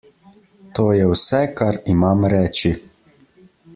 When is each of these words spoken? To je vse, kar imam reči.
To 0.77 0.85
je 0.99 1.03
vse, 1.11 1.41
kar 1.59 1.77
imam 1.95 2.25
reči. 2.35 2.73